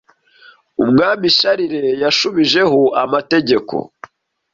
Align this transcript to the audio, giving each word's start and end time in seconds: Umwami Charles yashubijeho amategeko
Umwami 0.83 1.27
Charles 1.37 1.99
yashubijeho 2.03 2.81
amategeko 3.03 3.75